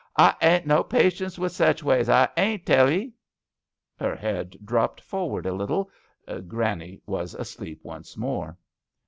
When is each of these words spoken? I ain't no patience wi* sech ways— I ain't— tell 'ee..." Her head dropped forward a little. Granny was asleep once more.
I 0.17 0.33
ain't 0.41 0.65
no 0.65 0.83
patience 0.83 1.35
wi* 1.35 1.47
sech 1.47 1.83
ways— 1.85 2.09
I 2.09 2.27
ain't— 2.35 2.65
tell 2.65 2.89
'ee..." 2.89 3.13
Her 3.99 4.15
head 4.15 4.57
dropped 4.65 4.99
forward 4.99 5.45
a 5.45 5.53
little. 5.53 5.91
Granny 6.47 6.99
was 7.05 7.35
asleep 7.35 7.81
once 7.83 8.17
more. 8.17 8.57